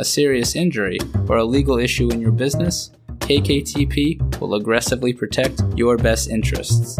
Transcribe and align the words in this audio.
a 0.00 0.04
serious 0.04 0.56
injury, 0.56 0.98
or 1.28 1.36
a 1.36 1.44
legal 1.44 1.78
issue 1.78 2.10
in 2.10 2.22
your 2.22 2.32
business, 2.32 2.90
KKTP 3.18 4.40
will 4.40 4.54
aggressively 4.54 5.12
protect 5.12 5.62
your 5.76 5.98
best 5.98 6.30
interests. 6.30 6.98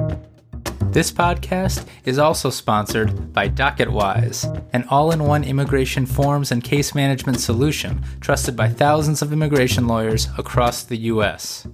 This 0.91 1.11
podcast 1.11 1.87
is 2.05 2.19
also 2.19 2.51
sponsored 2.51 3.33
by 3.33 3.49
DocketWise, 3.49 4.45
an 4.75 4.85
all 4.91 5.13
in 5.13 5.25
one 5.25 5.45
immigration 5.45 6.05
forms 6.05 6.53
and 6.53 6.63
case 6.63 6.95
management 6.95 7.41
solution 7.41 8.05
trusted 8.21 8.55
by 8.55 8.69
thousands 8.69 9.23
of 9.23 9.33
immigration 9.33 9.87
lawyers 9.87 10.29
across 10.37 10.83
the 10.83 10.99
U.S. 10.99 11.67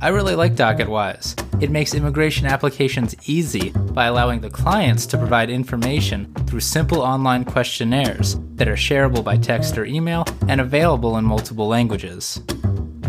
I 0.00 0.08
really 0.08 0.36
like 0.36 0.54
DocketWise. 0.54 1.60
It 1.60 1.72
makes 1.72 1.94
immigration 1.94 2.46
applications 2.46 3.16
easy 3.28 3.70
by 3.70 4.04
allowing 4.04 4.40
the 4.40 4.50
clients 4.50 5.04
to 5.06 5.18
provide 5.18 5.50
information 5.50 6.32
through 6.46 6.60
simple 6.60 7.00
online 7.00 7.44
questionnaires 7.44 8.36
that 8.58 8.68
are 8.68 8.74
shareable 8.74 9.24
by 9.24 9.36
text 9.36 9.78
or 9.78 9.84
email 9.84 10.24
and 10.48 10.60
available 10.60 11.16
in 11.16 11.24
multiple 11.24 11.66
languages. 11.66 12.40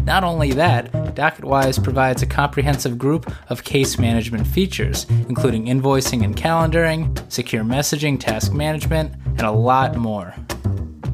Not 0.05 0.23
only 0.23 0.53
that, 0.53 0.91
DocketWise 1.13 1.83
provides 1.83 2.23
a 2.23 2.25
comprehensive 2.25 2.97
group 2.97 3.31
of 3.49 3.63
case 3.63 3.99
management 3.99 4.47
features, 4.47 5.05
including 5.27 5.65
invoicing 5.65 6.23
and 6.23 6.35
calendaring, 6.35 7.31
secure 7.31 7.63
messaging, 7.63 8.19
task 8.19 8.53
management, 8.53 9.13
and 9.25 9.41
a 9.41 9.51
lot 9.51 9.95
more. 9.95 10.33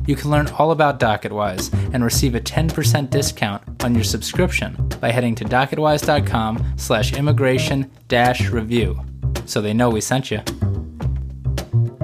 You 0.08 0.16
can 0.16 0.30
learn 0.30 0.48
all 0.60 0.72
about 0.72 1.00
DocketWise 1.00 1.94
and 1.94 2.04
receive 2.04 2.36
a 2.36 2.40
10% 2.40 3.10
discount 3.10 3.84
on 3.84 3.96
your 3.96 4.04
subscription 4.04 4.76
by 5.02 5.12
heading 5.12 5.36
to 5.36 5.46
docketwise.com 5.46 6.76
slash 6.78 7.14
immigration 7.14 7.92
dash 8.08 8.50
review 8.50 9.00
so 9.46 9.62
they 9.62 9.74
know 9.74 9.90
we 9.90 10.02
sent 10.02 10.32
you. 10.32 10.42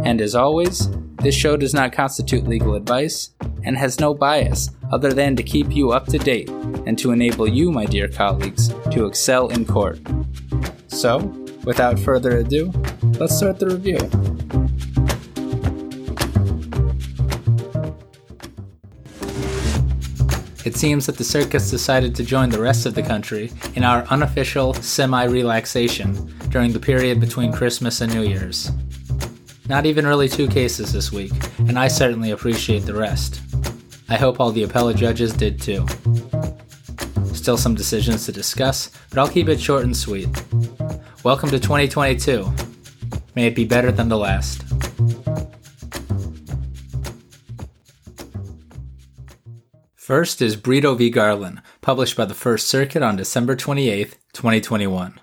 And 0.04 0.20
as 0.20 0.34
always, 0.36 0.90
this 1.22 1.36
show 1.36 1.56
does 1.56 1.74
not 1.74 1.94
constitute 1.94 2.48
legal 2.48 2.74
advice 2.74 3.30
and 3.64 3.78
has 3.78 4.00
no 4.00 4.14
bias 4.14 4.72
other 4.92 5.14
than 5.14 5.36
to 5.36 5.44
keep 5.44 5.72
you 5.72 5.92
up 5.92 6.08
to 6.08 6.18
date 6.18 6.50
and 6.86 6.98
to 6.98 7.12
enable 7.12 7.48
you, 7.48 7.72
my 7.72 7.86
dear 7.86 8.08
colleagues, 8.08 8.70
to 8.92 9.06
excel 9.06 9.48
in 9.50 9.66
court. 9.66 10.00
So, 10.88 11.20
without 11.64 12.00
further 12.00 12.38
ado, 12.38 12.72
let's 13.20 13.38
start 13.38 13.60
the 13.60 13.68
review. 13.68 14.00
It 20.64 20.76
seems 20.76 21.06
that 21.06 21.18
the 21.18 21.24
circuits 21.24 21.72
decided 21.72 22.16
to 22.16 22.24
join 22.24 22.50
the 22.50 22.62
rest 22.62 22.86
of 22.86 22.94
the 22.96 23.04
country 23.04 23.52
in 23.76 23.84
our 23.84 24.04
unofficial 24.06 24.74
semi 24.76 25.24
relaxation 25.24 26.14
during 26.50 26.72
the 26.72 26.80
period 26.80 27.20
between 27.20 27.52
Christmas 27.52 28.02
and 28.02 28.14
New 28.14 28.24
Year's. 28.24 28.72
Not 29.70 29.86
even 29.86 30.06
really 30.06 30.28
two 30.28 30.48
cases 30.48 30.92
this 30.92 31.12
week, 31.12 31.32
and 31.60 31.80
I 31.80 31.88
certainly 31.88 32.32
appreciate 32.32 32.80
the 32.80 32.94
rest. 32.94 33.42
I 34.10 34.16
hope 34.18 34.40
all 34.40 34.52
the 34.52 34.64
appellate 34.64 34.98
judges 34.98 35.34
did 35.34 35.62
too. 35.62 35.86
Still 37.34 37.58
some 37.58 37.76
decisions 37.76 38.26
to 38.26 38.32
discuss, 38.32 38.92
but 39.10 39.20
I'll 39.20 39.30
keep 39.30 39.48
it 39.48 39.60
short 39.60 39.84
and 39.84 39.96
sweet. 39.96 40.28
Welcome 41.24 41.50
to 41.52 41.60
2022. 41.60 42.52
May 43.36 43.48
it 43.48 43.56
be 43.56 43.66
better 43.66 43.92
than 43.92 44.10
the 44.10 44.18
last. 44.18 44.64
First 49.96 50.42
is 50.42 50.58
Brito 50.58 50.96
v. 50.96 51.10
Garland, 51.10 51.62
published 51.80 52.18
by 52.18 52.26
the 52.26 52.34
First 52.34 52.68
Circuit 52.68 53.02
on 53.02 53.16
December 53.16 53.56
28, 53.56 54.18
2021. 54.34 55.20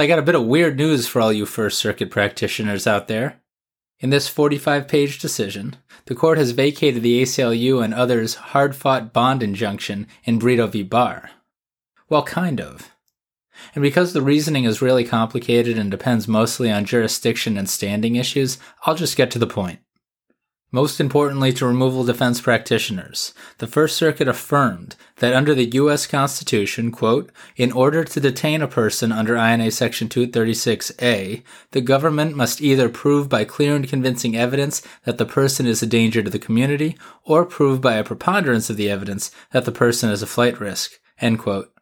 I 0.00 0.06
got 0.06 0.18
a 0.18 0.22
bit 0.22 0.34
of 0.34 0.46
weird 0.46 0.78
news 0.78 1.06
for 1.06 1.20
all 1.20 1.30
you 1.30 1.44
First 1.44 1.78
Circuit 1.78 2.10
practitioners 2.10 2.86
out 2.86 3.06
there. 3.06 3.42
In 3.98 4.08
this 4.08 4.28
45 4.28 4.88
page 4.88 5.18
decision, 5.18 5.76
the 6.06 6.14
court 6.14 6.38
has 6.38 6.52
vacated 6.52 7.02
the 7.02 7.20
ACLU 7.20 7.84
and 7.84 7.92
others' 7.92 8.34
hard 8.36 8.74
fought 8.74 9.12
bond 9.12 9.42
injunction 9.42 10.06
in 10.24 10.38
Brito 10.38 10.66
v. 10.66 10.82
Barr. 10.82 11.30
Well, 12.08 12.22
kind 12.22 12.62
of. 12.62 12.92
And 13.74 13.82
because 13.82 14.14
the 14.14 14.22
reasoning 14.22 14.64
is 14.64 14.80
really 14.80 15.04
complicated 15.04 15.76
and 15.76 15.90
depends 15.90 16.26
mostly 16.26 16.70
on 16.70 16.86
jurisdiction 16.86 17.58
and 17.58 17.68
standing 17.68 18.16
issues, 18.16 18.56
I'll 18.86 18.94
just 18.94 19.18
get 19.18 19.30
to 19.32 19.38
the 19.38 19.46
point. 19.46 19.80
Most 20.72 21.00
importantly 21.00 21.52
to 21.54 21.66
removal 21.66 22.04
defense 22.04 22.40
practitioners, 22.40 23.34
the 23.58 23.66
First 23.66 23.96
Circuit 23.96 24.28
affirmed 24.28 24.94
that 25.16 25.34
under 25.34 25.52
the 25.52 25.64
U.S. 25.74 26.06
Constitution, 26.06 26.92
quote, 26.92 27.32
in 27.56 27.72
order 27.72 28.04
to 28.04 28.20
detain 28.20 28.62
a 28.62 28.68
person 28.68 29.10
under 29.10 29.36
INA 29.36 29.72
Section 29.72 30.08
236A, 30.08 31.42
the 31.72 31.80
government 31.80 32.36
must 32.36 32.60
either 32.60 32.88
prove 32.88 33.28
by 33.28 33.44
clear 33.44 33.74
and 33.74 33.88
convincing 33.88 34.36
evidence 34.36 34.80
that 35.02 35.18
the 35.18 35.26
person 35.26 35.66
is 35.66 35.82
a 35.82 35.86
danger 35.86 36.22
to 36.22 36.30
the 36.30 36.38
community, 36.38 36.96
or 37.24 37.44
prove 37.44 37.80
by 37.80 37.94
a 37.94 38.04
preponderance 38.04 38.70
of 38.70 38.76
the 38.76 38.88
evidence 38.88 39.32
that 39.50 39.64
the 39.64 39.72
person 39.72 40.08
is 40.08 40.22
a 40.22 40.26
flight 40.26 40.60
risk, 40.60 40.92
end 41.20 41.40
quote. 41.40 41.72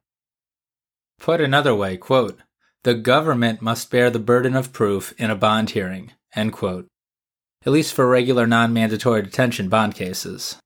Put 1.19 1.43
another 1.43 1.75
way, 1.75 1.99
quote, 1.99 2.39
the 2.85 2.95
government 2.95 3.61
must 3.61 3.91
bear 3.91 4.09
the 4.09 4.19
burden 4.19 4.57
of 4.57 4.73
proof 4.73 5.13
in 5.19 5.31
a 5.31 5.37
bond 5.37 5.71
hearing, 5.71 6.13
end 6.35 6.55
quote 6.55 6.89
at 7.65 7.73
least 7.73 7.95
for 7.95 8.07
regular 8.07 8.47
non 8.47 8.73
mandatory 8.73 9.23
detention 9.23 9.69
bond 9.69 9.95
cases. 9.95 10.57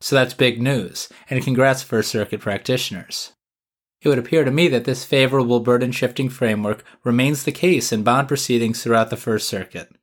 So 0.00 0.16
that's 0.16 0.34
big 0.34 0.60
news, 0.60 1.08
and 1.30 1.42
congrats 1.42 1.82
First 1.82 2.10
Circuit 2.10 2.40
practitioners. 2.40 3.32
It 4.02 4.08
would 4.08 4.18
appear 4.18 4.44
to 4.44 4.50
me 4.50 4.68
that 4.68 4.84
this 4.84 5.04
favorable 5.04 5.60
burden 5.60 5.90
shifting 5.90 6.28
framework 6.28 6.84
remains 7.04 7.44
the 7.44 7.52
case 7.52 7.90
in 7.90 8.02
bond 8.02 8.28
proceedings 8.28 8.82
throughout 8.82 9.08
the 9.08 9.16
First 9.16 9.48
Circuit. 9.48 9.96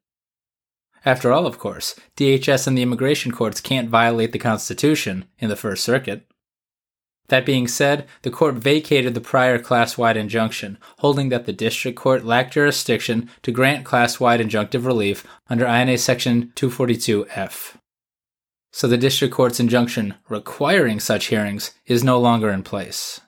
After 1.05 1.31
all, 1.31 1.45
of 1.45 1.59
course, 1.59 1.95
DHS 2.17 2.67
and 2.67 2.77
the 2.77 2.81
immigration 2.81 3.31
courts 3.31 3.61
can't 3.61 3.89
violate 3.89 4.31
the 4.31 4.39
Constitution 4.39 5.25
in 5.37 5.49
the 5.49 5.55
First 5.55 5.83
Circuit. 5.83 6.30
That 7.29 7.45
being 7.45 7.67
said, 7.67 8.07
the 8.23 8.29
court 8.29 8.55
vacated 8.55 9.13
the 9.13 9.21
prior 9.21 9.57
class 9.57 9.97
wide 9.97 10.17
injunction, 10.17 10.77
holding 10.99 11.29
that 11.29 11.45
the 11.45 11.53
district 11.53 11.97
court 11.97 12.25
lacked 12.25 12.53
jurisdiction 12.53 13.29
to 13.43 13.51
grant 13.51 13.85
class 13.85 14.19
wide 14.19 14.41
injunctive 14.41 14.85
relief 14.85 15.25
under 15.49 15.65
INA 15.65 15.97
Section 15.97 16.51
242F. 16.55 17.77
So 18.73 18.87
the 18.87 18.97
district 18.97 19.33
court's 19.33 19.59
injunction 19.59 20.15
requiring 20.29 20.99
such 20.99 21.27
hearings 21.27 21.71
is 21.85 22.03
no 22.03 22.19
longer 22.19 22.49
in 22.49 22.63
place. 22.63 23.21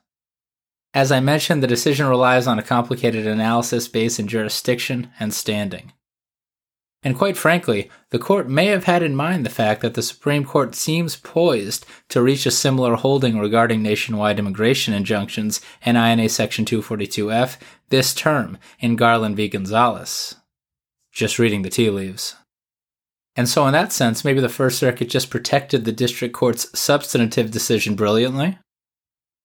As 0.93 1.11
I 1.11 1.19
mentioned, 1.19 1.63
the 1.63 1.67
decision 1.67 2.07
relies 2.07 2.45
on 2.45 2.59
a 2.59 2.63
complicated 2.63 3.25
analysis 3.25 3.87
based 3.87 4.19
in 4.19 4.27
jurisdiction 4.27 5.11
and 5.19 5.33
standing. 5.33 5.91
And 7.03 7.17
quite 7.17 7.35
frankly, 7.35 7.89
the 8.11 8.19
court 8.19 8.47
may 8.47 8.67
have 8.67 8.85
had 8.85 9.03
in 9.03 9.15
mind 9.15 9.45
the 9.45 9.49
fact 9.49 9.81
that 9.81 9.93
the 9.93 10.01
Supreme 10.01 10.45
Court 10.45 10.73
seems 10.73 11.17
poised 11.17 11.85
to 12.09 12.21
reach 12.21 12.45
a 12.45 12.51
similar 12.51 12.95
holding 12.95 13.37
regarding 13.37 13.81
nationwide 13.81 14.39
immigration 14.39 14.93
injunctions 14.93 15.59
and 15.81 15.97
INA 15.97 16.29
Section 16.29 16.63
242F 16.63 17.57
this 17.89 18.13
term 18.13 18.57
in 18.79 18.95
Garland 18.95 19.35
v. 19.35 19.49
Gonzalez. 19.49 20.35
Just 21.11 21.37
reading 21.37 21.61
the 21.61 21.69
tea 21.69 21.89
leaves. 21.89 22.35
And 23.35 23.49
so, 23.49 23.67
in 23.67 23.73
that 23.73 23.91
sense, 23.91 24.23
maybe 24.23 24.39
the 24.39 24.49
First 24.49 24.79
Circuit 24.79 25.09
just 25.09 25.29
protected 25.29 25.85
the 25.85 25.91
district 25.91 26.33
court's 26.33 26.67
substantive 26.77 27.51
decision 27.51 27.95
brilliantly. 27.95 28.57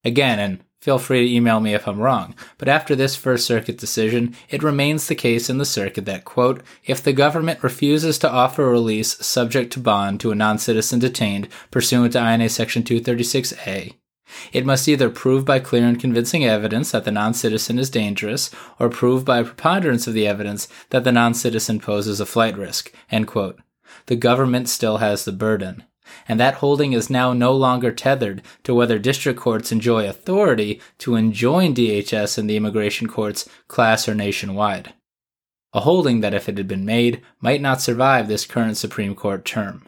Again, 0.04 0.38
and 0.38 0.64
Feel 0.80 0.98
free 1.00 1.26
to 1.26 1.34
email 1.34 1.58
me 1.58 1.74
if 1.74 1.88
I'm 1.88 1.98
wrong, 1.98 2.36
but 2.56 2.68
after 2.68 2.94
this 2.94 3.16
First 3.16 3.46
Circuit 3.46 3.78
decision, 3.78 4.36
it 4.48 4.62
remains 4.62 5.08
the 5.08 5.16
case 5.16 5.50
in 5.50 5.58
the 5.58 5.64
circuit 5.64 6.04
that, 6.04 6.24
quote, 6.24 6.62
if 6.84 7.02
the 7.02 7.12
government 7.12 7.64
refuses 7.64 8.16
to 8.18 8.30
offer 8.30 8.64
a 8.64 8.70
release 8.70 9.18
subject 9.18 9.72
to 9.72 9.80
bond 9.80 10.20
to 10.20 10.30
a 10.30 10.36
non 10.36 10.56
citizen 10.56 11.00
detained 11.00 11.48
pursuant 11.72 12.12
to 12.12 12.20
INA 12.20 12.48
Section 12.48 12.84
236A, 12.84 13.94
it 14.52 14.64
must 14.64 14.86
either 14.86 15.10
prove 15.10 15.44
by 15.44 15.58
clear 15.58 15.84
and 15.84 15.98
convincing 15.98 16.44
evidence 16.44 16.92
that 16.92 17.04
the 17.04 17.10
non 17.10 17.34
citizen 17.34 17.80
is 17.80 17.90
dangerous, 17.90 18.50
or 18.78 18.88
prove 18.88 19.24
by 19.24 19.42
preponderance 19.42 20.06
of 20.06 20.14
the 20.14 20.28
evidence 20.28 20.68
that 20.90 21.02
the 21.02 21.10
non 21.10 21.34
citizen 21.34 21.80
poses 21.80 22.20
a 22.20 22.26
flight 22.26 22.56
risk. 22.56 22.92
End 23.10 23.26
quote. 23.26 23.58
The 24.06 24.16
government 24.16 24.68
still 24.68 24.98
has 24.98 25.24
the 25.24 25.32
burden 25.32 25.82
and 26.28 26.38
that 26.38 26.54
holding 26.54 26.92
is 26.92 27.10
now 27.10 27.32
no 27.32 27.52
longer 27.52 27.92
tethered 27.92 28.42
to 28.64 28.74
whether 28.74 28.98
district 28.98 29.38
courts 29.38 29.72
enjoy 29.72 30.08
authority 30.08 30.80
to 30.98 31.14
enjoin 31.14 31.74
DHS 31.74 32.38
and 32.38 32.48
the 32.48 32.56
immigration 32.56 33.08
courts 33.08 33.48
class 33.68 34.08
or 34.08 34.14
nationwide. 34.14 34.94
A 35.72 35.80
holding 35.80 36.20
that, 36.20 36.34
if 36.34 36.48
it 36.48 36.56
had 36.56 36.68
been 36.68 36.84
made, 36.86 37.20
might 37.40 37.60
not 37.60 37.80
survive 37.80 38.26
this 38.26 38.46
current 38.46 38.76
Supreme 38.76 39.14
Court 39.14 39.44
term. 39.44 39.86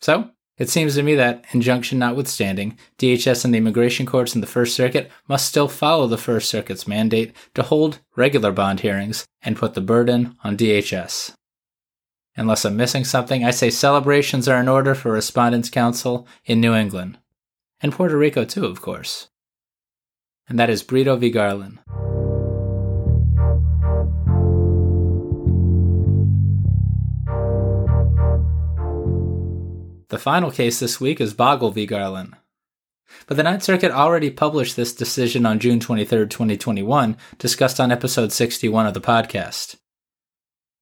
So, 0.00 0.30
It 0.58 0.70
seems 0.70 0.94
to 0.94 1.02
me 1.02 1.14
that, 1.16 1.44
injunction 1.52 1.98
notwithstanding, 1.98 2.78
DHS 2.98 3.44
and 3.44 3.52
the 3.52 3.58
immigration 3.58 4.06
courts 4.06 4.34
in 4.34 4.40
the 4.40 4.46
First 4.46 4.74
Circuit 4.74 5.10
must 5.28 5.46
still 5.46 5.68
follow 5.68 6.06
the 6.06 6.16
First 6.16 6.48
Circuit's 6.48 6.88
mandate 6.88 7.34
to 7.54 7.62
hold 7.62 7.98
regular 8.16 8.52
bond 8.52 8.80
hearings 8.80 9.26
and 9.42 9.56
put 9.56 9.74
the 9.74 9.82
burden 9.82 10.36
on 10.42 10.56
DHS. 10.56 11.34
Unless 12.36 12.66
I'm 12.66 12.76
missing 12.76 13.04
something, 13.04 13.44
I 13.44 13.50
say 13.50 13.70
celebrations 13.70 14.46
are 14.46 14.60
in 14.60 14.68
order 14.68 14.94
for 14.94 15.10
Respondents' 15.10 15.70
Counsel 15.70 16.26
in 16.44 16.60
New 16.60 16.74
England. 16.74 17.18
And 17.80 17.92
Puerto 17.92 18.16
Rico, 18.16 18.44
too, 18.44 18.66
of 18.66 18.82
course. 18.82 19.28
And 20.46 20.58
that 20.58 20.68
is 20.68 20.82
Brito 20.82 21.16
v. 21.16 21.30
Garland. 21.30 21.78
The 30.08 30.18
final 30.18 30.50
case 30.50 30.78
this 30.78 31.00
week 31.00 31.20
is 31.20 31.34
Bogle 31.34 31.70
v. 31.70 31.86
Garland. 31.86 32.36
But 33.26 33.36
the 33.36 33.42
Ninth 33.42 33.62
Circuit 33.62 33.90
already 33.90 34.30
published 34.30 34.76
this 34.76 34.94
decision 34.94 35.46
on 35.46 35.58
June 35.58 35.80
23, 35.80 36.26
2021, 36.26 37.16
discussed 37.38 37.80
on 37.80 37.90
episode 37.90 38.30
61 38.30 38.86
of 38.86 38.94
the 38.94 39.00
podcast. 39.00 39.76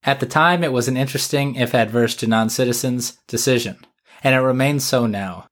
At 0.06 0.20
the 0.20 0.26
time, 0.26 0.62
it 0.62 0.72
was 0.72 0.86
an 0.86 0.96
interesting, 0.96 1.54
if 1.54 1.74
adverse 1.74 2.14
to 2.16 2.26
non 2.26 2.50
citizens, 2.50 3.18
decision, 3.26 3.78
and 4.22 4.34
it 4.34 4.38
remains 4.38 4.84
so 4.84 5.06
now. 5.06 5.46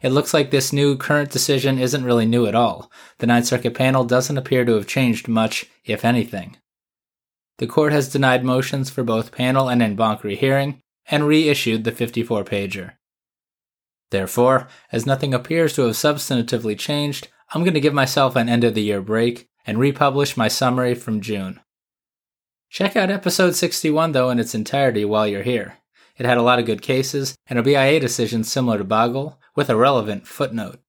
It 0.00 0.10
looks 0.10 0.32
like 0.32 0.50
this 0.50 0.72
new 0.72 0.96
current 0.96 1.30
decision 1.30 1.78
isn't 1.78 2.04
really 2.04 2.26
new 2.26 2.46
at 2.46 2.54
all. 2.54 2.90
The 3.18 3.26
Ninth 3.26 3.46
Circuit 3.46 3.74
panel 3.74 4.04
doesn't 4.04 4.36
appear 4.36 4.64
to 4.64 4.74
have 4.74 4.86
changed 4.86 5.26
much, 5.26 5.66
if 5.84 6.04
anything. 6.04 6.58
The 7.58 7.66
court 7.66 7.92
has 7.92 8.12
denied 8.12 8.44
motions 8.44 8.90
for 8.90 9.02
both 9.02 9.32
panel 9.32 9.68
and 9.68 9.82
en 9.82 9.96
banc 9.96 10.22
rehearing, 10.22 10.80
and 11.10 11.26
reissued 11.26 11.84
the 11.84 11.92
54 11.92 12.44
pager. 12.44 12.92
Therefore, 14.10 14.68
as 14.92 15.06
nothing 15.06 15.34
appears 15.34 15.72
to 15.74 15.82
have 15.82 15.96
substantively 15.96 16.78
changed, 16.78 17.28
I'm 17.52 17.62
going 17.62 17.74
to 17.74 17.80
give 17.80 17.94
myself 17.94 18.36
an 18.36 18.48
end 18.48 18.64
of 18.64 18.74
the 18.74 18.82
year 18.82 19.00
break 19.00 19.48
and 19.66 19.78
republish 19.78 20.36
my 20.36 20.48
summary 20.48 20.94
from 20.94 21.20
June. 21.20 21.60
Check 22.68 22.96
out 22.96 23.10
episode 23.10 23.54
61 23.54 24.12
though 24.12 24.30
in 24.30 24.38
its 24.38 24.54
entirety 24.54 25.04
while 25.04 25.26
you're 25.26 25.42
here. 25.42 25.78
It 26.16 26.26
had 26.26 26.36
a 26.36 26.42
lot 26.42 26.58
of 26.58 26.66
good 26.66 26.82
cases 26.82 27.36
and 27.46 27.58
a 27.58 27.62
BIA 27.62 28.00
decision 28.00 28.44
similar 28.44 28.78
to 28.78 28.84
Bogle 28.84 29.38
with 29.54 29.70
a 29.70 29.76
relevant 29.76 30.26
footnote. 30.26 30.80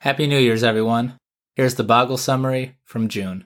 Happy 0.00 0.26
New 0.26 0.38
Year's, 0.38 0.64
everyone. 0.64 1.18
Here's 1.54 1.76
the 1.76 1.84
Bogle 1.84 2.16
summary 2.16 2.76
from 2.84 3.08
June. 3.08 3.44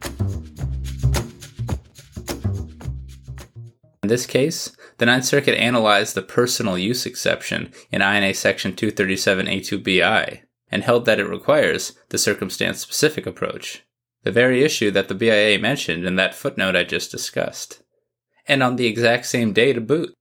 In 4.03 4.09
this 4.09 4.27
case, 4.27 4.77
the 4.99 5.06
Ninth 5.06 5.25
Circuit 5.25 5.59
analyzed 5.61 6.15
the 6.15 6.23
personal 6.23 6.79
use 6.79 7.05
exception 7.05 7.73
in 7.91 8.00
INA 8.00 8.32
Section 8.35 8.73
237A2BI 8.73 10.41
and 10.71 10.85
held 10.85 11.05
that 11.05 11.21
it 11.21 11.29
requires 11.29 11.93
the 12.09 12.19
circumstance 12.19 12.81
specific 12.81 13.27
approach, 13.27 13.85
the 14.26 14.32
very 14.32 14.64
issue 14.64 14.90
that 14.90 15.06
the 15.06 15.14
BIA 15.14 15.56
mentioned 15.56 16.05
in 16.05 16.17
that 16.17 16.34
footnote 16.34 16.75
I 16.75 16.82
just 16.82 17.12
discussed, 17.12 17.84
and 18.49 18.61
on 18.61 18.75
the 18.75 18.87
exact 18.87 19.26
same 19.26 19.52
day 19.52 19.73
to 19.73 19.81
boot. 19.81 20.14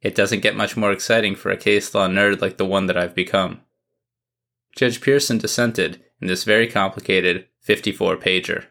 It 0.00 0.16
doesn't 0.16 0.40
get 0.40 0.56
much 0.56 0.76
more 0.76 0.90
exciting 0.90 1.36
for 1.36 1.52
a 1.52 1.56
case 1.56 1.94
law 1.94 2.08
nerd 2.08 2.40
like 2.40 2.56
the 2.56 2.64
one 2.64 2.86
that 2.86 2.96
I've 2.96 3.14
become. 3.14 3.60
Judge 4.74 5.00
Pearson 5.00 5.38
dissented 5.38 6.02
in 6.20 6.26
this 6.26 6.42
very 6.42 6.66
complicated 6.66 7.46
54 7.60 8.16
pager. 8.16 8.64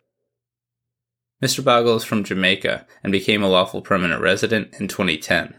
Mr. 1.42 1.64
Bogle 1.64 1.96
is 1.96 2.04
from 2.04 2.26
Jamaica 2.26 2.86
and 3.02 3.14
became 3.14 3.42
a 3.42 3.48
lawful 3.48 3.82
permanent 3.82 4.22
resident 4.22 4.74
in 4.82 4.90
2010. 4.90 5.56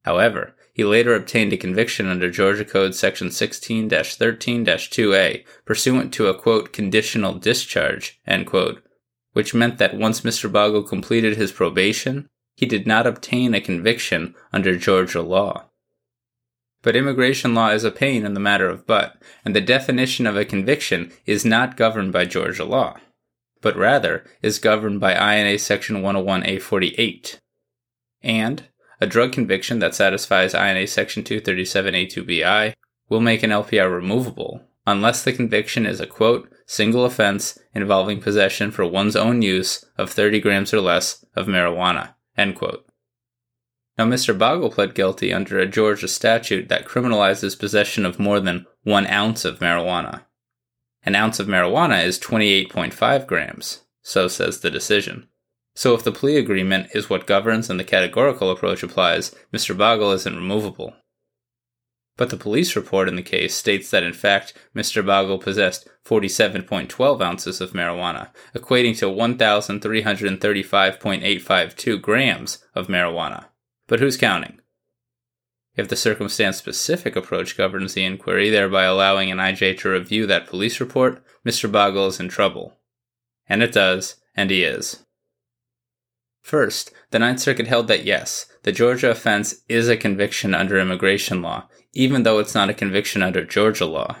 However, 0.00 0.56
he 0.76 0.84
later 0.84 1.14
obtained 1.14 1.54
a 1.54 1.56
conviction 1.56 2.06
under 2.06 2.30
Georgia 2.30 2.64
Code 2.64 2.94
Section 2.94 3.30
16 3.30 3.88
13 3.88 4.66
2A 4.66 5.44
pursuant 5.64 6.12
to 6.12 6.26
a 6.26 6.38
quote, 6.38 6.74
conditional 6.74 7.32
discharge, 7.32 8.20
quote, 8.44 8.82
which 9.32 9.54
meant 9.54 9.78
that 9.78 9.96
once 9.96 10.20
Mr. 10.20 10.52
Bogle 10.52 10.82
completed 10.82 11.38
his 11.38 11.50
probation, 11.50 12.28
he 12.56 12.66
did 12.66 12.86
not 12.86 13.06
obtain 13.06 13.54
a 13.54 13.60
conviction 13.60 14.34
under 14.52 14.76
Georgia 14.76 15.22
law. 15.22 15.64
But 16.82 16.94
immigration 16.94 17.54
law 17.54 17.70
is 17.70 17.84
a 17.84 17.90
pain 17.90 18.26
in 18.26 18.34
the 18.34 18.40
matter 18.40 18.68
of 18.68 18.86
but, 18.86 19.16
and 19.46 19.56
the 19.56 19.62
definition 19.62 20.26
of 20.26 20.36
a 20.36 20.44
conviction 20.44 21.10
is 21.24 21.42
not 21.42 21.78
governed 21.78 22.12
by 22.12 22.26
Georgia 22.26 22.64
law 22.64 22.98
but 23.66 23.76
rather 23.76 24.24
is 24.42 24.60
governed 24.60 25.00
by 25.00 25.12
INA 25.12 25.58
Section 25.58 25.96
101A48. 25.96 27.38
And 28.22 28.64
a 29.00 29.06
drug 29.06 29.32
conviction 29.32 29.78
that 29.80 29.94
satisfies 29.94 30.54
INA 30.54 30.86
Section 30.86 31.22
237A2BI 31.22 32.74
will 33.08 33.20
make 33.20 33.42
an 33.42 33.50
LPR 33.50 33.92
removable 33.92 34.62
unless 34.86 35.22
the 35.22 35.32
conviction 35.32 35.84
is 35.84 36.00
a 36.00 36.06
quote, 36.06 36.48
single 36.66 37.04
offense 37.04 37.58
involving 37.74 38.20
possession 38.20 38.70
for 38.70 38.86
one's 38.86 39.16
own 39.16 39.42
use 39.42 39.84
of 39.98 40.10
30 40.10 40.40
grams 40.40 40.72
or 40.72 40.80
less 40.80 41.24
of 41.34 41.46
marijuana, 41.46 42.14
end 42.36 42.54
quote. 42.54 42.86
Now, 43.98 44.04
Mr. 44.04 44.36
Bogle 44.36 44.70
pled 44.70 44.94
guilty 44.94 45.32
under 45.32 45.58
a 45.58 45.66
Georgia 45.66 46.08
statute 46.08 46.68
that 46.68 46.84
criminalizes 46.84 47.58
possession 47.58 48.04
of 48.04 48.18
more 48.18 48.40
than 48.40 48.66
one 48.84 49.06
ounce 49.06 49.44
of 49.44 49.58
marijuana. 49.58 50.22
An 51.02 51.14
ounce 51.14 51.40
of 51.40 51.46
marijuana 51.46 52.04
is 52.04 52.18
28.5 52.18 53.26
grams, 53.26 53.82
so 54.02 54.28
says 54.28 54.60
the 54.60 54.70
decision. 54.70 55.28
So 55.76 55.94
if 55.94 56.02
the 56.02 56.10
plea 56.10 56.38
agreement 56.38 56.88
is 56.94 57.10
what 57.10 57.26
governs 57.26 57.68
and 57.68 57.78
the 57.78 57.84
categorical 57.84 58.50
approach 58.50 58.82
applies, 58.82 59.34
Mr. 59.52 59.76
Bogle 59.76 60.12
isn't 60.12 60.34
removable. 60.34 60.94
But 62.16 62.30
the 62.30 62.38
police 62.38 62.74
report 62.74 63.08
in 63.08 63.16
the 63.16 63.22
case 63.22 63.54
states 63.54 63.90
that 63.90 64.02
in 64.02 64.14
fact 64.14 64.54
Mr. 64.74 65.04
Bogle 65.04 65.38
possessed 65.38 65.86
47.12 66.06 67.20
ounces 67.20 67.60
of 67.60 67.72
marijuana, 67.72 68.30
equating 68.54 68.96
to 68.98 69.04
1,335.852 69.04 72.00
grams 72.00 72.64
of 72.74 72.86
marijuana. 72.86 73.48
But 73.86 74.00
who's 74.00 74.16
counting? 74.16 74.62
If 75.76 75.88
the 75.88 75.96
circumstance 75.96 76.56
specific 76.56 77.16
approach 77.16 77.54
governs 77.54 77.92
the 77.92 78.06
inquiry, 78.06 78.48
thereby 78.48 78.84
allowing 78.84 79.30
an 79.30 79.36
IJ 79.36 79.76
to 79.80 79.90
review 79.90 80.26
that 80.26 80.46
police 80.46 80.80
report, 80.80 81.22
Mr. 81.46 81.70
Bogle 81.70 82.06
is 82.06 82.18
in 82.18 82.30
trouble. 82.30 82.78
And 83.46 83.62
it 83.62 83.72
does, 83.72 84.16
and 84.34 84.50
he 84.50 84.64
is. 84.64 85.02
First, 86.46 86.92
the 87.10 87.18
Ninth 87.18 87.40
Circuit 87.40 87.66
held 87.66 87.88
that 87.88 88.04
yes, 88.04 88.46
the 88.62 88.70
Georgia 88.70 89.10
offense 89.10 89.64
is 89.68 89.88
a 89.88 89.96
conviction 89.96 90.54
under 90.54 90.78
immigration 90.78 91.42
law, 91.42 91.68
even 91.92 92.22
though 92.22 92.38
it's 92.38 92.54
not 92.54 92.70
a 92.70 92.74
conviction 92.82 93.20
under 93.20 93.44
Georgia 93.44 93.84
law. 93.84 94.18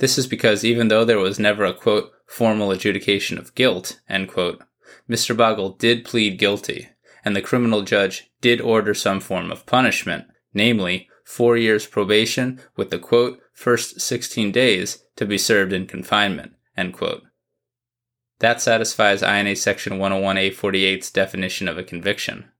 This 0.00 0.18
is 0.18 0.26
because 0.26 0.66
even 0.66 0.88
though 0.88 1.06
there 1.06 1.18
was 1.18 1.38
never 1.38 1.64
a 1.64 1.72
quote, 1.72 2.12
formal 2.26 2.70
adjudication 2.70 3.38
of 3.38 3.54
guilt, 3.54 4.02
end 4.06 4.28
quote, 4.28 4.62
Mr. 5.08 5.34
Bogle 5.34 5.70
did 5.70 6.04
plead 6.04 6.38
guilty, 6.38 6.90
and 7.24 7.34
the 7.34 7.40
criminal 7.40 7.80
judge 7.80 8.30
did 8.42 8.60
order 8.60 8.92
some 8.92 9.20
form 9.20 9.50
of 9.50 9.64
punishment, 9.64 10.26
namely, 10.52 11.08
four 11.24 11.56
years 11.56 11.86
probation 11.86 12.60
with 12.76 12.90
the 12.90 12.98
quote, 12.98 13.40
first 13.54 13.98
16 13.98 14.52
days 14.52 15.02
to 15.16 15.24
be 15.24 15.38
served 15.38 15.72
in 15.72 15.86
confinement, 15.86 16.52
end 16.76 16.92
quote. 16.92 17.22
That 18.42 18.60
satisfies 18.60 19.22
INA 19.22 19.54
section 19.54 19.98
101A48's 20.00 21.12
definition 21.12 21.68
of 21.68 21.78
a 21.78 21.84
conviction. 21.84 22.50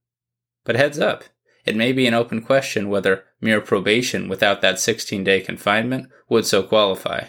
But 0.65 0.77
heads 0.77 1.01
up, 1.01 1.25
it 1.65 1.75
may 1.75 1.93
be 1.93 2.07
an 2.07 2.15
open 2.15 2.41
question 2.41 2.89
whether 2.89 3.25
mere 3.41 3.61
probation 3.61 4.29
without 4.29 4.61
that 4.61 4.79
16 4.79 5.25
day 5.25 5.41
confinement 5.41 6.09
would 6.29 6.47
so 6.47 6.63
qualify. 6.63 7.25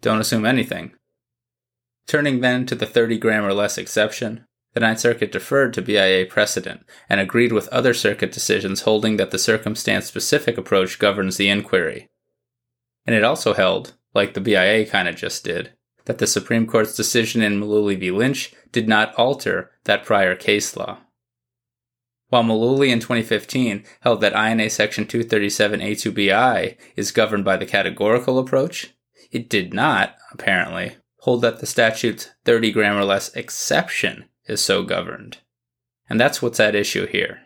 Don't 0.00 0.20
assume 0.20 0.46
anything. 0.46 0.92
Turning 2.06 2.40
then 2.40 2.66
to 2.66 2.76
the 2.76 2.86
30 2.86 3.18
gram 3.18 3.44
or 3.44 3.52
less 3.52 3.76
exception, 3.76 4.46
the 4.74 4.80
Ninth 4.80 5.00
Circuit 5.00 5.32
deferred 5.32 5.74
to 5.74 5.82
BIA 5.82 6.24
precedent 6.26 6.86
and 7.08 7.18
agreed 7.18 7.50
with 7.50 7.66
other 7.70 7.94
circuit 7.94 8.30
decisions 8.30 8.82
holding 8.82 9.16
that 9.16 9.32
the 9.32 9.40
circumstance 9.40 10.06
specific 10.06 10.56
approach 10.56 11.00
governs 11.00 11.36
the 11.36 11.48
inquiry. 11.48 12.08
And 13.04 13.16
it 13.16 13.24
also 13.24 13.54
held, 13.54 13.94
like 14.14 14.34
the 14.34 14.40
BIA 14.40 14.86
kind 14.86 15.08
of 15.08 15.16
just 15.16 15.42
did, 15.42 15.72
that 16.06 16.18
the 16.18 16.26
Supreme 16.26 16.66
Court's 16.66 16.96
decision 16.96 17.42
in 17.42 17.60
Mellouli 17.60 17.98
v. 17.98 18.10
Lynch 18.10 18.52
did 18.72 18.88
not 18.88 19.14
alter 19.14 19.70
that 19.84 20.04
prior 20.04 20.34
case 20.34 20.76
law. 20.76 20.98
While 22.28 22.44
Mellouli 22.44 22.88
in 22.88 23.00
2015 23.00 23.84
held 24.00 24.20
that 24.22 24.32
INA 24.32 24.70
Section 24.70 25.04
237A2BI 25.04 26.76
is 26.96 27.12
governed 27.12 27.44
by 27.44 27.58
the 27.58 27.66
categorical 27.66 28.38
approach, 28.38 28.94
it 29.30 29.50
did 29.50 29.74
not, 29.74 30.16
apparently, 30.32 30.96
hold 31.20 31.42
that 31.42 31.60
the 31.60 31.66
statute's 31.66 32.30
30 32.44 32.72
gram 32.72 32.96
or 32.96 33.04
less 33.04 33.34
exception 33.36 34.24
is 34.46 34.62
so 34.62 34.82
governed. 34.82 35.38
And 36.08 36.18
that's 36.18 36.40
what's 36.40 36.58
at 36.58 36.74
issue 36.74 37.06
here. 37.06 37.40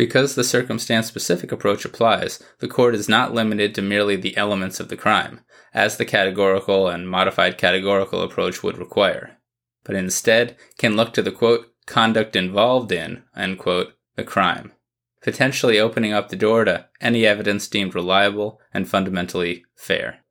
Because 0.00 0.34
the 0.34 0.44
circumstance 0.44 1.08
specific 1.08 1.52
approach 1.52 1.84
applies, 1.84 2.42
the 2.60 2.68
court 2.68 2.94
is 2.94 3.06
not 3.06 3.34
limited 3.34 3.74
to 3.74 3.82
merely 3.82 4.16
the 4.16 4.34
elements 4.34 4.80
of 4.80 4.88
the 4.88 4.96
crime, 4.96 5.44
as 5.74 5.98
the 5.98 6.06
categorical 6.06 6.88
and 6.88 7.06
modified 7.06 7.58
categorical 7.58 8.22
approach 8.22 8.62
would 8.62 8.78
require, 8.78 9.36
but 9.84 9.94
instead 9.94 10.56
can 10.78 10.96
look 10.96 11.12
to 11.12 11.20
the 11.20 11.30
quote, 11.30 11.66
conduct 11.84 12.34
involved 12.34 12.90
in, 12.92 13.24
the 13.34 14.24
crime. 14.24 14.72
potentially 15.20 15.78
opening 15.78 16.14
up 16.14 16.30
the 16.30 16.36
door 16.36 16.64
to 16.64 16.88
any 17.02 17.26
evidence 17.26 17.68
deemed 17.68 17.94
reliable 17.94 18.58
and 18.72 18.88
fundamentally 18.88 19.66
fair. 19.76 20.24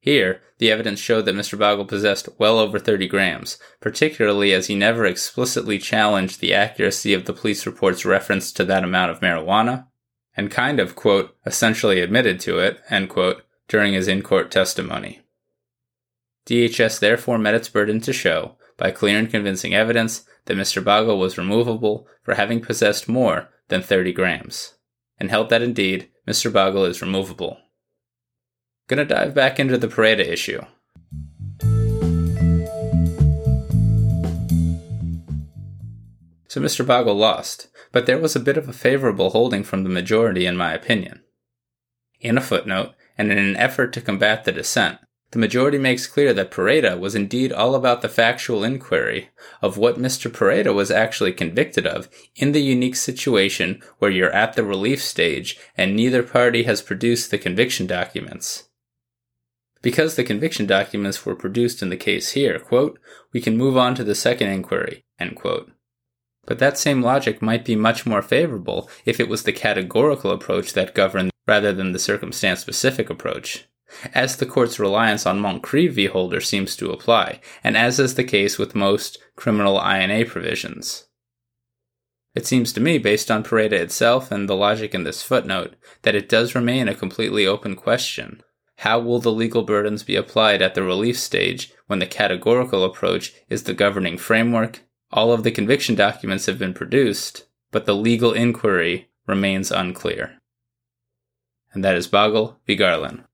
Here, 0.00 0.40
the 0.56 0.70
evidence 0.70 0.98
showed 0.98 1.26
that 1.26 1.34
Mr. 1.34 1.58
Bogle 1.58 1.84
possessed 1.84 2.28
well 2.38 2.58
over 2.58 2.78
30 2.78 3.06
grams, 3.06 3.58
particularly 3.80 4.54
as 4.54 4.66
he 4.66 4.74
never 4.74 5.04
explicitly 5.04 5.78
challenged 5.78 6.40
the 6.40 6.54
accuracy 6.54 7.12
of 7.12 7.26
the 7.26 7.34
police 7.34 7.66
report's 7.66 8.06
reference 8.06 8.50
to 8.52 8.64
that 8.64 8.82
amount 8.82 9.10
of 9.10 9.20
marijuana, 9.20 9.86
and 10.34 10.50
kind 10.50 10.80
of, 10.80 10.96
quote, 10.96 11.36
essentially 11.44 12.00
admitted 12.00 12.40
to 12.40 12.58
it, 12.58 12.80
end 12.88 13.10
quote, 13.10 13.42
during 13.68 13.92
his 13.92 14.08
in 14.08 14.22
court 14.22 14.50
testimony. 14.50 15.20
DHS 16.46 16.98
therefore 16.98 17.38
met 17.38 17.54
its 17.54 17.68
burden 17.68 18.00
to 18.00 18.12
show, 18.12 18.56
by 18.78 18.90
clear 18.90 19.18
and 19.18 19.30
convincing 19.30 19.74
evidence, 19.74 20.24
that 20.46 20.56
Mr. 20.56 20.82
Bogle 20.82 21.18
was 21.18 21.36
removable 21.36 22.08
for 22.22 22.34
having 22.34 22.62
possessed 22.62 23.06
more 23.06 23.50
than 23.68 23.82
30 23.82 24.14
grams, 24.14 24.74
and 25.18 25.30
held 25.30 25.50
that 25.50 25.62
indeed 25.62 26.08
Mr. 26.26 26.50
Bogle 26.50 26.86
is 26.86 27.02
removable. 27.02 27.58
Gonna 28.90 29.04
dive 29.04 29.34
back 29.34 29.60
into 29.60 29.78
the 29.78 29.86
Pereida 29.86 30.26
issue. 30.26 30.62
So 36.48 36.60
Mr. 36.60 36.84
Bogle 36.84 37.14
lost, 37.14 37.68
but 37.92 38.06
there 38.06 38.18
was 38.18 38.34
a 38.34 38.40
bit 38.40 38.56
of 38.56 38.68
a 38.68 38.72
favorable 38.72 39.30
holding 39.30 39.62
from 39.62 39.84
the 39.84 39.88
majority, 39.88 40.44
in 40.44 40.56
my 40.56 40.74
opinion. 40.74 41.22
In 42.18 42.36
a 42.36 42.40
footnote, 42.40 42.94
and 43.16 43.30
in 43.30 43.38
an 43.38 43.54
effort 43.54 43.92
to 43.92 44.00
combat 44.00 44.42
the 44.42 44.50
dissent, 44.50 44.98
the 45.30 45.38
majority 45.38 45.78
makes 45.78 46.08
clear 46.08 46.34
that 46.34 46.50
Pereida 46.50 46.98
was 46.98 47.14
indeed 47.14 47.52
all 47.52 47.76
about 47.76 48.02
the 48.02 48.08
factual 48.08 48.64
inquiry 48.64 49.30
of 49.62 49.78
what 49.78 50.00
Mr. 50.00 50.28
Pereida 50.32 50.74
was 50.74 50.90
actually 50.90 51.32
convicted 51.32 51.86
of 51.86 52.08
in 52.34 52.50
the 52.50 52.60
unique 52.60 52.96
situation 52.96 53.80
where 54.00 54.10
you're 54.10 54.32
at 54.32 54.54
the 54.54 54.64
relief 54.64 55.00
stage 55.00 55.56
and 55.76 55.94
neither 55.94 56.24
party 56.24 56.64
has 56.64 56.82
produced 56.82 57.30
the 57.30 57.38
conviction 57.38 57.86
documents. 57.86 58.64
Because 59.82 60.16
the 60.16 60.24
conviction 60.24 60.66
documents 60.66 61.24
were 61.24 61.34
produced 61.34 61.80
in 61.82 61.88
the 61.88 61.96
case 61.96 62.32
here, 62.32 62.58
quote, 62.58 62.98
we 63.32 63.40
can 63.40 63.56
move 63.56 63.76
on 63.76 63.94
to 63.94 64.04
the 64.04 64.14
second 64.14 64.48
inquiry, 64.48 65.04
end 65.18 65.36
quote. 65.36 65.70
But 66.46 66.58
that 66.58 66.78
same 66.78 67.02
logic 67.02 67.40
might 67.40 67.64
be 67.64 67.76
much 67.76 68.04
more 68.04 68.22
favorable 68.22 68.90
if 69.04 69.20
it 69.20 69.28
was 69.28 69.44
the 69.44 69.52
categorical 69.52 70.32
approach 70.32 70.74
that 70.74 70.94
governed 70.94 71.30
rather 71.46 71.72
than 71.72 71.92
the 71.92 71.98
circumstance 71.98 72.60
specific 72.60 73.08
approach, 73.08 73.68
as 74.14 74.36
the 74.36 74.46
court's 74.46 74.78
reliance 74.78 75.24
on 75.26 75.40
Moncrieffe 75.40 75.92
v. 75.92 76.06
Holder 76.06 76.40
seems 76.40 76.76
to 76.76 76.90
apply, 76.90 77.40
and 77.64 77.76
as 77.76 77.98
is 77.98 78.16
the 78.16 78.24
case 78.24 78.58
with 78.58 78.74
most 78.74 79.18
criminal 79.34 79.80
INA 79.80 80.26
provisions. 80.26 81.06
It 82.34 82.46
seems 82.46 82.72
to 82.74 82.80
me, 82.80 82.98
based 82.98 83.30
on 83.30 83.42
Pereida 83.42 83.72
itself 83.80 84.30
and 84.30 84.48
the 84.48 84.54
logic 84.54 84.94
in 84.94 85.04
this 85.04 85.22
footnote, 85.22 85.74
that 86.02 86.14
it 86.14 86.28
does 86.28 86.54
remain 86.54 86.86
a 86.86 86.94
completely 86.94 87.46
open 87.46 87.74
question 87.74 88.42
how 88.80 88.98
will 88.98 89.20
the 89.20 89.30
legal 89.30 89.62
burdens 89.62 90.02
be 90.02 90.16
applied 90.16 90.62
at 90.62 90.74
the 90.74 90.82
relief 90.82 91.18
stage 91.18 91.70
when 91.86 91.98
the 91.98 92.06
categorical 92.06 92.82
approach 92.82 93.34
is 93.50 93.64
the 93.64 93.74
governing 93.74 94.16
framework? 94.16 94.80
All 95.12 95.34
of 95.34 95.42
the 95.42 95.50
conviction 95.50 95.94
documents 95.94 96.46
have 96.46 96.58
been 96.58 96.72
produced, 96.72 97.44
but 97.72 97.84
the 97.84 97.94
legal 97.94 98.32
inquiry 98.32 99.10
remains 99.26 99.70
unclear. 99.70 100.38
And 101.74 101.84
that 101.84 101.94
is 101.94 102.06
Bogle 102.06 102.58
v. 102.66 102.74
Garland. 102.74 103.24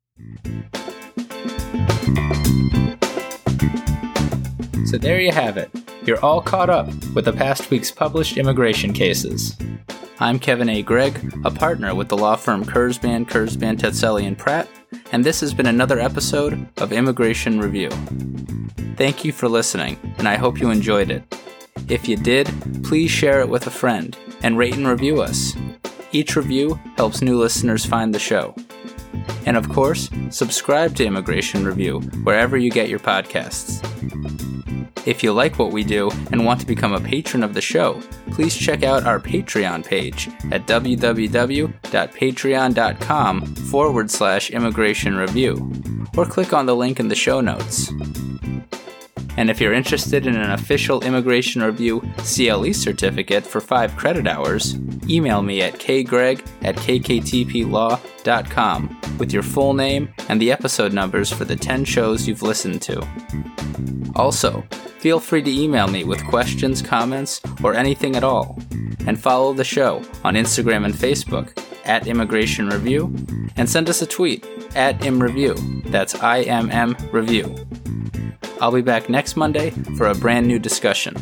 So 4.86 4.98
there 4.98 5.20
you 5.20 5.30
have 5.30 5.56
it. 5.56 5.70
You're 6.04 6.24
all 6.24 6.40
caught 6.40 6.70
up 6.70 6.88
with 7.14 7.24
the 7.24 7.32
past 7.32 7.70
week's 7.70 7.92
published 7.92 8.36
immigration 8.36 8.92
cases. 8.92 9.56
I'm 10.18 10.38
Kevin 10.38 10.70
A. 10.70 10.80
Gregg, 10.80 11.34
a 11.44 11.50
partner 11.50 11.94
with 11.94 12.08
the 12.08 12.16
law 12.16 12.36
firm 12.36 12.64
Kurzban, 12.64 13.28
Kurzban, 13.28 13.76
Tetzeli, 13.76 14.26
and 14.26 14.38
Pratt, 14.38 14.66
and 15.12 15.22
this 15.22 15.40
has 15.40 15.52
been 15.52 15.66
another 15.66 16.00
episode 16.00 16.66
of 16.78 16.90
Immigration 16.90 17.60
Review. 17.60 17.90
Thank 18.96 19.26
you 19.26 19.32
for 19.32 19.46
listening, 19.46 19.98
and 20.16 20.26
I 20.26 20.36
hope 20.36 20.58
you 20.58 20.70
enjoyed 20.70 21.10
it. 21.10 21.22
If 21.88 22.08
you 22.08 22.16
did, 22.16 22.50
please 22.82 23.10
share 23.10 23.40
it 23.40 23.48
with 23.50 23.66
a 23.66 23.70
friend 23.70 24.16
and 24.42 24.56
rate 24.56 24.74
and 24.74 24.88
review 24.88 25.20
us. 25.20 25.54
Each 26.12 26.34
review 26.34 26.80
helps 26.96 27.20
new 27.20 27.38
listeners 27.38 27.84
find 27.84 28.14
the 28.14 28.18
show. 28.18 28.54
And 29.44 29.54
of 29.54 29.68
course, 29.68 30.08
subscribe 30.30 30.96
to 30.96 31.04
Immigration 31.04 31.66
Review 31.66 32.00
wherever 32.24 32.56
you 32.56 32.70
get 32.70 32.88
your 32.88 33.00
podcasts. 33.00 33.84
If 35.04 35.22
you 35.22 35.32
like 35.32 35.58
what 35.58 35.72
we 35.72 35.84
do 35.84 36.10
and 36.32 36.44
want 36.44 36.60
to 36.60 36.66
become 36.66 36.92
a 36.92 37.00
patron 37.00 37.44
of 37.44 37.54
the 37.54 37.60
show, 37.60 38.00
please 38.32 38.56
check 38.56 38.82
out 38.82 39.04
our 39.04 39.20
Patreon 39.20 39.84
page 39.84 40.28
at 40.50 40.66
www.patreon.com 40.66 43.46
forward 43.46 44.10
slash 44.10 44.50
immigration 44.50 45.16
review, 45.16 45.72
or 46.16 46.24
click 46.24 46.52
on 46.52 46.66
the 46.66 46.74
link 46.74 46.98
in 46.98 47.06
the 47.08 47.14
show 47.14 47.40
notes. 47.40 47.92
And 49.36 49.50
if 49.50 49.60
you're 49.60 49.74
interested 49.74 50.26
in 50.26 50.34
an 50.34 50.50
official 50.52 51.02
Immigration 51.02 51.62
Review 51.62 52.00
CLE 52.18 52.72
certificate 52.72 53.46
for 53.46 53.60
5 53.60 53.96
credit 53.96 54.26
hours, 54.26 54.76
email 55.08 55.42
me 55.42 55.62
at 55.62 55.74
kgregg 55.74 56.46
at 56.62 56.76
kktplaw.com 56.76 58.00
with 59.18 59.32
your 59.32 59.42
full 59.42 59.74
name 59.74 60.08
and 60.28 60.40
the 60.40 60.50
episode 60.52 60.92
numbers 60.92 61.30
for 61.32 61.44
the 61.44 61.56
10 61.56 61.84
shows 61.84 62.26
you've 62.26 62.42
listened 62.42 62.82
to. 62.82 63.06
Also, 64.14 64.64
feel 64.98 65.20
free 65.20 65.42
to 65.42 65.50
email 65.50 65.86
me 65.88 66.04
with 66.04 66.24
questions, 66.26 66.80
comments, 66.80 67.40
or 67.62 67.74
anything 67.74 68.16
at 68.16 68.24
all. 68.24 68.58
And 69.06 69.20
follow 69.20 69.52
the 69.52 69.64
show 69.64 70.02
on 70.24 70.34
Instagram 70.34 70.84
and 70.84 70.94
Facebook 70.94 71.56
at 71.84 72.08
Immigration 72.08 72.68
Review, 72.68 73.14
and 73.56 73.70
send 73.70 73.88
us 73.88 74.02
a 74.02 74.06
tweet 74.06 74.44
at 74.74 74.98
ImmReview. 75.00 75.84
That's 75.90 76.16
I 76.16 76.40
M 76.40 76.70
M 76.72 76.96
Review. 77.12 77.54
I'll 78.60 78.72
be 78.72 78.82
back 78.82 79.08
next 79.10 79.36
Monday 79.36 79.70
for 79.96 80.06
a 80.06 80.14
brand 80.14 80.46
new 80.46 80.58
discussion. 80.58 81.14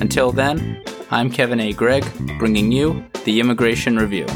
Until 0.00 0.32
then, 0.32 0.82
I'm 1.10 1.30
Kevin 1.30 1.60
A. 1.60 1.72
Gregg, 1.72 2.04
bringing 2.38 2.72
you 2.72 3.04
the 3.24 3.38
Immigration 3.38 3.96
Review. 3.96 4.26